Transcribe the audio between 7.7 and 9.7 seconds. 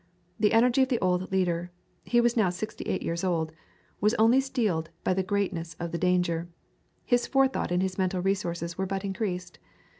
and his mental resources were but increased.